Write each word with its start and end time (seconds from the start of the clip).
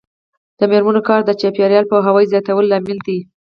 د 0.59 0.61
میرمنو 0.71 1.01
کار 1.09 1.21
د 1.25 1.31
چاپیریال 1.41 1.85
پوهاوي 1.91 2.25
زیاتولو 2.31 2.69
لامل 2.71 2.97
دی. 3.07 3.19